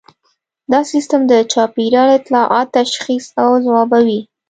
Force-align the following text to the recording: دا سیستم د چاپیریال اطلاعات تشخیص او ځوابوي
دا 0.71 0.79
سیستم 0.91 1.21
د 1.31 1.33
چاپیریال 1.51 2.09
اطلاعات 2.17 2.67
تشخیص 2.79 3.25
او 3.41 3.49
ځوابوي 3.65 4.19